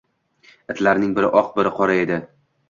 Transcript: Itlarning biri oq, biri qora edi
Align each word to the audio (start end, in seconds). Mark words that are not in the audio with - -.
Itlarning 0.73 1.11
biri 1.19 1.29
oq, 1.43 1.53
biri 1.59 1.75
qora 1.77 1.99
edi 2.07 2.19